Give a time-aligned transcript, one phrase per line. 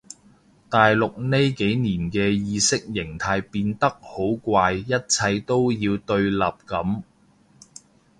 [0.67, 7.03] 大陸呢幾年嘅意識形態變得好怪一切都要對立噉